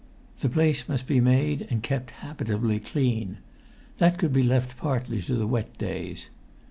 [0.39, 3.37] The place must be made and kept habitably clean;
[3.99, 6.31] that could be left partly to the wet days.